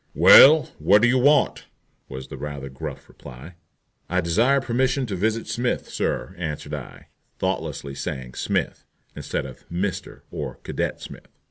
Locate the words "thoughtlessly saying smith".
7.37-8.83